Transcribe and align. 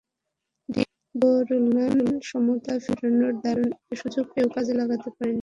Diego 0.69 1.31
Rolan 1.49 1.97
সমতা 2.21 2.73
ফেরানোর 2.85 3.33
দারুণ 3.43 3.69
একটা 3.71 3.95
সুযোগ 4.01 4.25
পেয়েও 4.31 4.49
কাজে 4.55 4.73
লাগাতে 4.73 5.09
পারেননি। 5.09 5.39